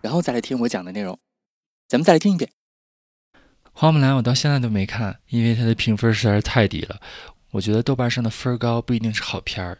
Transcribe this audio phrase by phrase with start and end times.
[0.00, 1.18] 然后再来听我讲的内容，
[1.88, 2.50] 咱们再来听一遍。
[3.72, 7.00] 花木兰我到现在都没看，因为它的评分实在是太低了。
[7.52, 9.78] 我觉得豆瓣上的分高不一定是好片儿，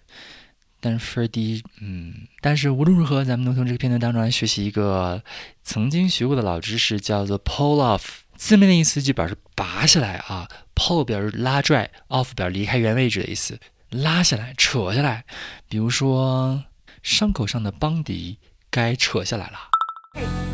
[0.81, 2.15] 但是分低，嗯。
[2.41, 5.23] 但是无论如何，咱们能从这个片段当中来学习一个
[5.63, 8.21] 曾经学过的老知识，叫做 pull off。
[8.37, 13.59] 字面的意思就表示拔下来啊，pull 表示拉拽，off 表示离开原位置的意思，
[13.91, 15.25] 拉下来、扯下来。
[15.69, 16.65] 比如说，
[17.03, 18.39] 伤口上的邦迪
[18.71, 19.68] 该扯下来了。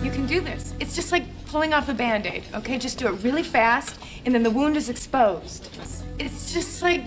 [0.01, 0.73] You can do this.
[0.79, 2.77] It's just like pulling off a band aid, okay?
[2.77, 5.69] Just do it really fast, and then the wound is exposed.
[6.17, 7.03] It's just like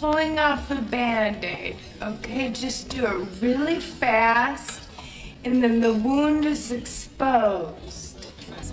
[0.00, 2.50] pulling off a band aid, okay?
[2.50, 4.82] Just do it really fast,
[5.44, 8.26] and then the wound is exposed.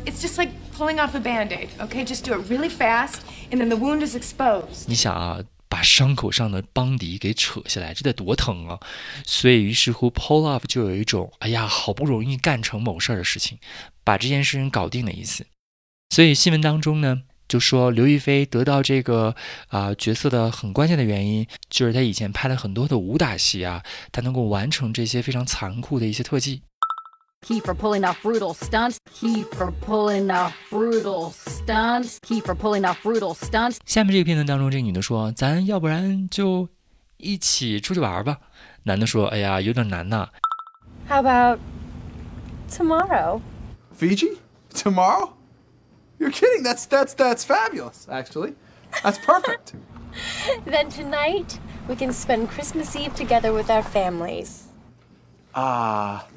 [0.08, 2.04] It's just like pulling off a band aid, okay?
[2.04, 4.90] Just do it really fast, and then the wound is exposed.
[4.90, 5.40] 你想啊。
[5.87, 8.79] 伤口上的邦迪给扯下来，这得多疼啊！
[9.25, 13.59] 所以于是乎，pull off 就有一种哎呀，好不容易干成某事儿的事情，
[14.05, 15.47] 把这件事情搞定的意思。
[16.11, 19.34] 所以新闻当中呢，就说刘亦菲得到这个
[19.69, 26.62] 啊角色的很关键的原因，就是她以前拍了很多的武打戏啊，她能够完成这些非常残酷的一些特技。
[27.45, 28.98] Key for pulling off brutal stunts.
[29.12, 32.20] Key for pulling off brutal stunts.
[32.22, 33.78] Key for pulling off brutal stunts.
[33.86, 36.70] 下面这个片段当中，这个女的说：“咱要不然就
[37.17, 38.38] 一起出去玩吧。”
[38.84, 40.30] 男的说：“哎呀，有点难呐。”
[41.09, 41.59] How about
[42.70, 43.42] tomorrow?
[43.98, 44.38] Fiji?
[44.72, 45.34] Tomorrow?
[46.20, 46.62] You're kidding.
[46.64, 48.54] That's that's that's fabulous, actually.
[49.02, 49.73] That's perfect.
[50.66, 54.67] then tonight we can spend Christmas Eve together with our families.
[55.55, 56.27] Ah.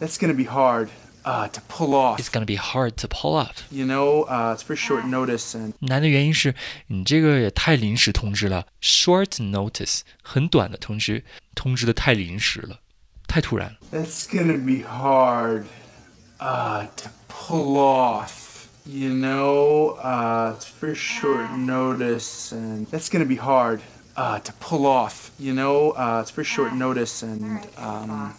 [0.00, 0.88] that's going to be hard
[1.24, 2.18] uh, to pull off.
[2.18, 3.66] It's going to be hard to pull off.
[3.70, 6.54] You know, uh, it's for short notice and 难的原因是
[6.88, 11.24] 你这个也太临时通知了，short notice 很短的通知，
[11.54, 12.80] 通知的太临时了，
[13.26, 13.76] 太突然了。
[13.92, 15.64] It's gonna be hard
[16.38, 18.44] uh, to pull off.
[18.88, 23.80] You know, uh, it's for short notice, and that's gonna be hard
[24.14, 25.30] uh, to pull off.
[25.40, 28.34] You know, uh, it's for short notice, and um,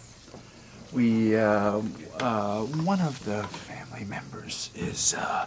[0.92, 1.80] we uh,
[2.20, 5.46] uh, one of the family members is uh,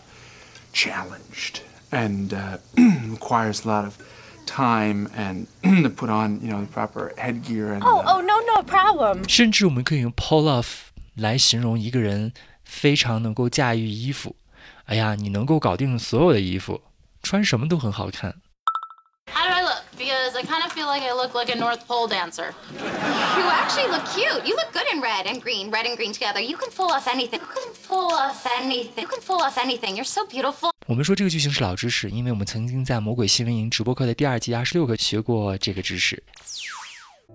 [0.73, 1.61] challenged
[1.91, 2.57] and uh,
[3.09, 3.97] requires a lot of
[4.45, 8.61] time and to put on you know the proper headgear and oh oh no no
[8.63, 12.33] problem 甚至我们可以用 pull off 来形容一个人
[12.63, 14.35] 非常能够驾驭衣服
[14.85, 16.81] 哎呀你能够搞定所有的衣服
[17.23, 18.35] 穿什么都很好看
[19.97, 22.53] because I kind of feel like I look like a North Pole dancer.
[23.37, 24.45] You actually look cute.
[24.45, 26.39] You look good in red and green, red and green together.
[26.39, 27.39] You can pull off anything.
[27.39, 29.03] You can pull off anything.
[29.03, 29.95] You can pull off anything.
[29.95, 30.71] You're so beautiful.
[30.87, 36.21] 我们说这个句型是老知识，因为我们曾经在魔鬼新闻营直播课的第二季二十六课学过这个知识。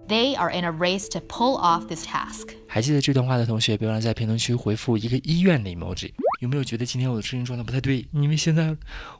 [0.08, 2.50] They are in a race to pull off this task.
[2.68, 6.12] 还记得这段话的同学，别忘了在评论区回复一个医院的 emoji。
[6.41, 8.03] 有没有觉得今天我的声音状态不太对？
[8.13, 8.75] 因为现在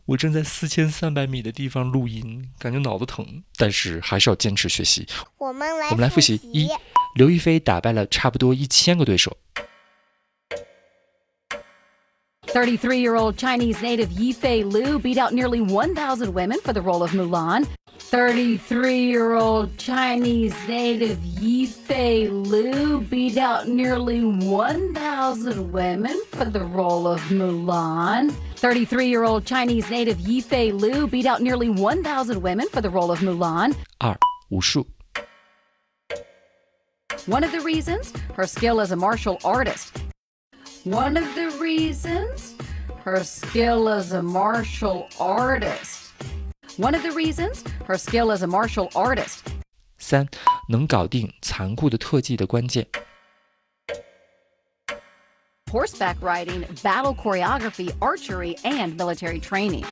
[0.06, 3.44] 我正在四千三百米的地方录音，感觉脑子疼。
[3.58, 5.08] 但是还是要坚持学习。
[5.38, 6.68] 我们来，我们来复习：一，
[7.14, 9.38] 刘亦菲打败了差不多一千个对手。
[12.48, 17.68] Thirty-three-year-old Chinese native Yifei Liu beat out nearly one thousand women for the role of Mulan.
[18.01, 28.33] 33-year-old Chinese native Yifei Liu beat out nearly 1,000 women for the role of Mulan.
[28.57, 33.75] 33-year-old Chinese native Yifei Liu beat out nearly 1,000 women for the role of Mulan.
[33.99, 34.17] 二，
[34.51, 34.87] 武术。
[37.27, 39.99] One of the reasons, her skill as a martial artist.
[40.85, 42.55] One of the reasons,
[43.03, 46.13] her skill as a martial artist.
[46.77, 49.41] One of the reasons, her skill as a martial artist.
[49.99, 50.27] 三，
[50.69, 52.87] 能搞定残酷的特技的关键。
[55.73, 59.85] Horseback riding, battle choreography, archery, and military training.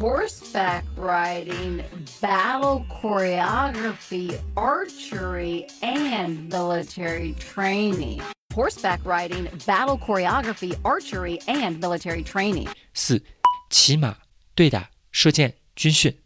[0.00, 1.82] Horseback riding,
[2.20, 8.22] battle choreography, archery, and military training.
[8.54, 12.68] Horseback riding, battle choreography, archery, and military training.
[12.94, 13.22] 四，
[13.68, 14.16] 骑马、
[14.54, 16.16] 对打、射箭、军训。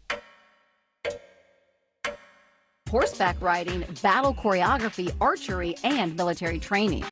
[2.89, 7.03] horseback riding, battle choreography, archery, and military training.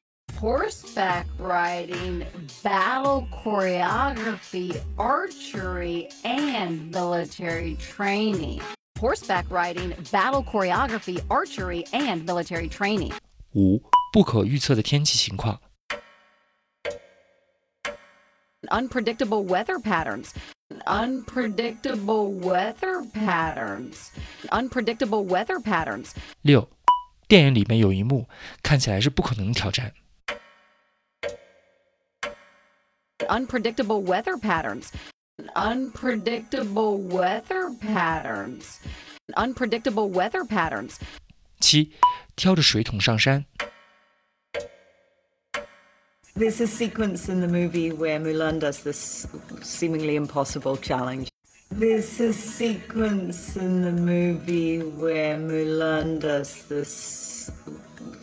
[0.42, 2.26] horseback riding,
[2.64, 8.60] battle choreography, archery, and military training.
[9.00, 13.14] Horseback riding, battle choreography, archery, and military training.
[13.54, 13.80] 五、
[14.12, 15.60] 不可预测的天气情况。
[18.70, 20.30] Unpredictable weather patterns.
[20.86, 24.12] Unpredictable weather patterns.
[24.52, 26.12] Unpredictable weather patterns.
[26.42, 26.68] 六，
[27.28, 28.28] 电影里面有一幕
[28.64, 29.94] 看起来是不可能的挑战。
[33.28, 34.88] Unpredictable weather patterns.
[35.54, 38.78] Unpredictable weather patterns.
[39.36, 40.96] Unpredictable weather patterns.
[41.60, 41.92] 七，
[42.36, 43.46] 挑着水桶上山。
[46.36, 49.28] There's a sequence in the movie where Mulan does this
[49.62, 51.30] seemingly impossible challenge.
[51.70, 57.52] There's a sequence in the movie where Mulan does this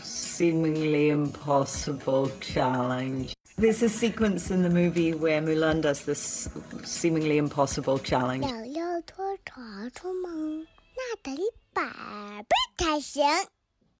[0.03, 3.35] seemingly impossible challenge.
[3.56, 6.49] There's a sequence in the movie where Mulan does this
[6.85, 8.44] seemingly impossible challenge.
[8.44, 10.67] 要要拖床出门，
[10.97, 11.37] 那得
[11.73, 11.82] 百
[12.49, 13.25] 倍才行。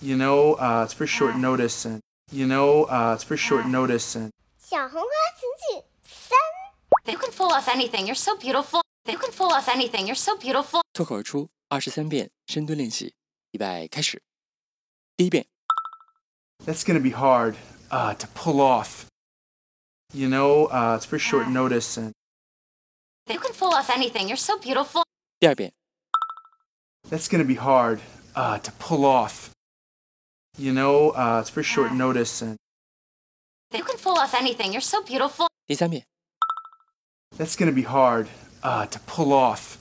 [0.00, 2.00] You know, uh, it's for short notice, and
[2.30, 6.38] you know, uh, it's for short notice, and 小红花词句三，
[7.06, 8.06] You can pull off anything.
[8.06, 8.82] You're so beautiful.
[9.06, 10.06] You can pull off anything.
[10.06, 10.82] You're so beautiful.
[10.92, 13.14] 脱口而出二十三遍深蹲练习，
[13.52, 14.22] 预备开始。
[15.16, 15.46] 第一遍，
[16.66, 17.54] that's gonna be hard
[17.90, 19.06] uh, to pull off.
[20.12, 22.12] You know, uh, it's for short notice, and
[23.26, 24.28] You can pull off anything.
[24.28, 25.02] You're so beautiful.
[25.40, 25.72] 第二遍，
[27.08, 28.00] that's gonna be hard
[28.34, 29.50] uh, to pull off.
[30.56, 32.56] You know, uh, it's for short notice, and
[33.72, 34.72] You can pull off anything.
[34.72, 35.48] You're so beautiful.
[35.66, 36.04] 第三遍，
[37.36, 38.28] that's gonna be hard
[38.62, 39.78] uh, to pull off.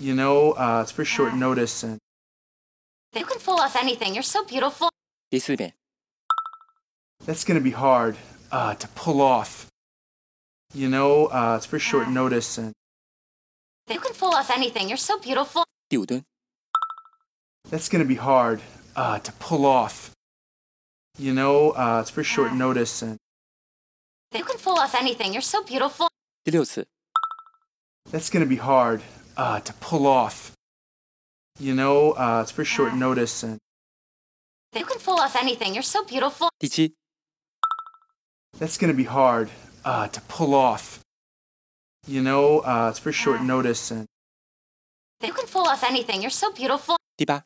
[0.00, 1.98] You know, uh, it's for short notice, and
[3.14, 4.14] You can pull off anything.
[4.14, 4.88] You're so beautiful.
[5.30, 5.74] 第四遍，
[7.26, 8.16] that's gonna be hard
[8.50, 9.66] uh, to pull off.
[10.72, 12.72] You know, uh, it's for short notice, and
[13.90, 14.88] You can pull off anything.
[14.88, 15.64] You're so beautiful.
[15.90, 16.24] 第五蹲，
[17.70, 18.60] that's gonna be hard
[18.96, 20.10] uh, to pull off.
[21.18, 23.18] You know, uh, it's for short notice, and
[24.32, 25.32] You can pull off anything.
[25.32, 26.08] You're so beautiful.
[26.44, 26.86] 第六次，
[28.10, 29.02] that's gonna be hard
[29.36, 30.52] uh, to pull off.
[31.58, 33.58] You know, uh, it's for short notice, and
[34.74, 35.74] You can pull off anything.
[35.74, 36.48] You're so beautiful.
[36.60, 36.92] 第七，
[38.58, 39.50] that's gonna be hard
[39.84, 41.00] uh, to pull off.
[42.06, 44.06] You know, uh, it's for short notice, and
[45.20, 46.22] You can pull off anything.
[46.22, 46.96] You're so beautiful.
[47.16, 47.42] 第八，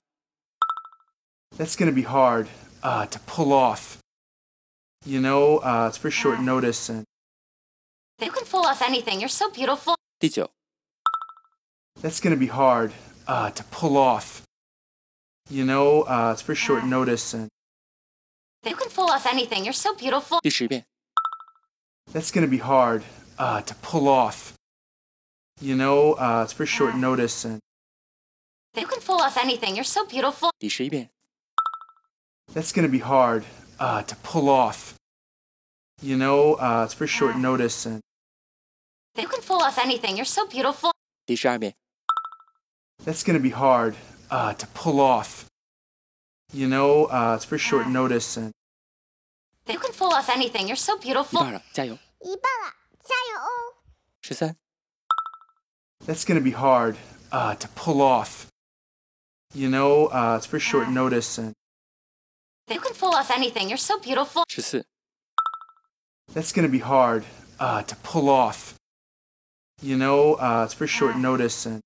[1.57, 2.49] that's gonna be hard
[2.83, 3.99] uh, to pull off.
[5.05, 7.05] You know, uh, it's for short notice, and
[8.21, 9.19] You can pull off anything.
[9.21, 9.97] You're so beautiful.
[10.21, 10.49] 第九，
[12.01, 12.93] that's gonna be hard
[13.27, 14.43] uh, to pull off.
[15.51, 17.49] You know, uh, it's for short notice, and
[18.65, 19.65] You can pull off anything.
[19.65, 20.39] You're so beautiful.
[20.41, 20.85] 第十遍，
[22.13, 23.03] that's gonna be hard
[23.39, 24.55] uh, to pull off.
[25.61, 27.59] You know, uh, it's for short notice, and
[28.77, 29.75] You can pull off anything.
[29.75, 30.51] You're so beautiful.
[30.61, 31.11] 第十一遍，
[32.55, 33.45] that's gonna be hard
[33.79, 34.95] uh, to pull off.
[36.01, 38.01] You know, uh, it's for short notice, and
[39.17, 40.17] You can pull off anything.
[40.17, 40.91] You're so beautiful.
[41.27, 41.75] 第十二遍，
[43.05, 43.95] that's gonna be hard
[44.31, 45.47] uh, to pull off.
[46.53, 48.53] You know, uh, it's for short notice, and
[49.67, 50.67] You can pull off anything.
[50.67, 51.41] You're so 一 beautiful.
[51.41, 51.95] 半了，加油！
[52.21, 53.83] 一半了，加油哦！
[54.21, 54.57] 十三、
[56.05, 56.97] that's gonna be hard
[57.31, 58.47] uh, to pull off.
[59.55, 61.53] You know, uh, it's for short notice, and
[62.69, 63.69] You can pull off anything.
[63.69, 64.45] You're so beautiful.
[64.49, 64.85] 十四、
[66.33, 67.25] that's gonna be hard
[67.59, 68.75] uh, to pull off.
[69.83, 71.81] You know, uh, it's for short notice, and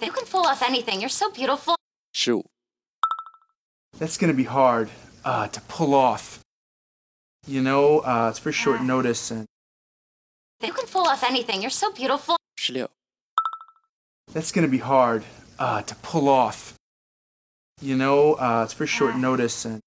[0.00, 1.00] You can pull off anything.
[1.00, 1.74] You're so beautiful.
[2.12, 2.44] 十五、
[3.98, 4.88] that's gonna be hard
[5.24, 6.40] uh, to pull off.
[7.46, 9.46] You know, uh, it's for short notice, and
[10.62, 11.60] You can pull off anything.
[11.60, 12.36] You're so beautiful.
[12.56, 12.88] 十六、
[14.32, 15.24] that's gonna be hard
[15.58, 16.74] uh, to pull off.
[17.81, 19.17] you know, uh, it's for short ah.
[19.17, 19.65] notice.
[19.65, 19.81] And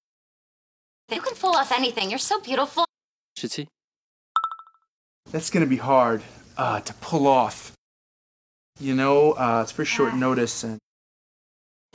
[1.11, 2.09] you can pull off anything.
[2.09, 2.85] You're so beautiful.
[3.39, 3.67] Shitty.
[5.31, 6.21] That's gonna be hard
[6.57, 7.71] uh, to pull off.
[8.79, 10.17] You know, uh, it's for short ah.
[10.17, 10.63] notice.
[10.63, 10.77] And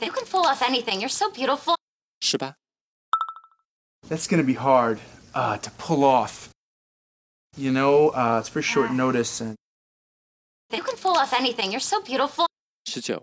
[0.01, 0.99] you can pull off anything.
[0.99, 1.75] You're so beautiful.
[2.21, 2.53] 是吧?
[4.09, 4.99] That's gonna be hard
[5.33, 6.49] uh, to pull off.
[7.57, 8.93] You know, uh, it's for short ah.
[8.93, 9.41] notice.
[9.41, 9.55] And
[10.73, 11.71] you can pull off anything.
[11.71, 12.47] You're so beautiful.
[12.87, 13.19] 19.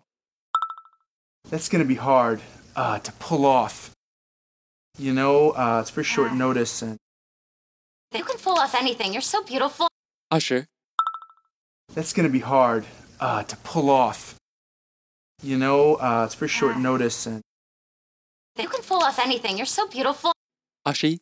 [1.51, 2.41] That's gonna be hard
[2.77, 3.91] uh, to pull off.
[4.99, 6.35] You know, uh, it's for short ah.
[6.35, 6.83] notice.
[6.83, 6.99] And
[8.13, 9.13] you can pull off anything.
[9.13, 9.89] You're so beautiful.
[10.31, 10.67] Usher.
[11.95, 12.85] That's gonna be hard
[13.21, 14.35] uh, to pull off.
[15.43, 16.81] You know, uh, it's for short ah.
[16.81, 17.27] notice.
[17.27, 17.43] And
[18.59, 19.57] you can pull off anything.
[19.57, 20.33] You're so beautiful.
[20.85, 21.19] Usher.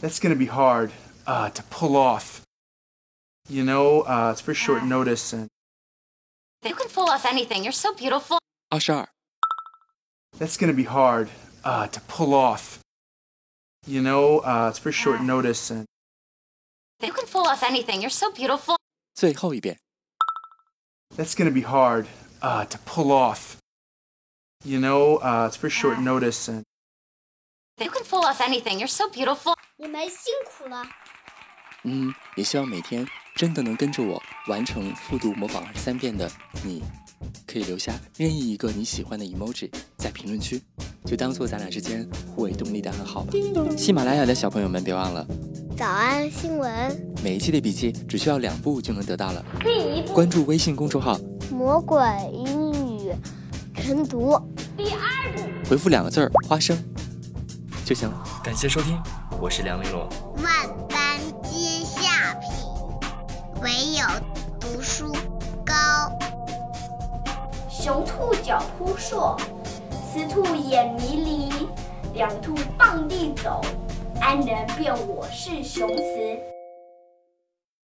[0.00, 0.92] That's gonna be hard
[1.26, 2.42] uh, to pull off.
[3.48, 4.86] You know, uh, it's for short ah.
[4.86, 5.32] notice.
[5.32, 5.48] And
[6.64, 7.64] you can pull off anything.
[7.64, 8.38] You're so beautiful.
[8.70, 9.08] Ashar
[10.39, 11.29] 十二、 that's gonna be hard
[11.63, 12.79] uh, to pull off.
[13.87, 15.85] You know, uh, it's for short notice and
[16.99, 18.01] You can pull off anything.
[18.01, 18.77] You're so beautiful.
[19.13, 19.77] 最后一遍。
[21.15, 22.07] that's gonna be hard
[22.41, 23.57] uh, to pull off.
[24.63, 26.63] You know, uh, it's for short notice and
[27.79, 28.79] You can pull off anything.
[28.79, 29.55] You're so beautiful.
[29.77, 30.83] 你们辛苦了。
[31.83, 33.05] 嗯，也希望每天
[33.40, 36.30] 真的能跟着我完成复读模仿二十三遍的
[36.62, 36.82] 你，
[37.46, 40.60] 可以留下任意一个你喜欢的 emoji 在评论区，
[41.06, 42.06] 就当做咱俩之间
[42.36, 43.32] 互为动力的暗号吧。
[43.78, 45.26] 喜马拉雅的小朋友们别忘了，
[45.74, 49.42] 早安新闻，每一期的笔记只需要两步就能得到了。
[49.60, 51.18] 第一步，关注微信公众号，
[51.50, 51.98] 魔鬼
[52.34, 53.10] 英语
[53.74, 54.38] 晨读。
[54.76, 56.76] 第二步，回复两个字儿“花生”
[57.86, 58.22] 就行了。
[58.44, 59.00] 感谢收听，
[59.40, 60.06] 我是梁玲珑。
[60.44, 60.99] 万般皆下品，
[63.62, 64.04] 唯有
[64.58, 65.12] 读书
[65.64, 65.74] 高。
[67.68, 69.36] 雄兔脚扑朔，
[70.12, 71.68] 雌兔眼迷离，
[72.14, 73.60] 两兔傍地走，
[74.18, 76.49] 安能辨我是雄雌？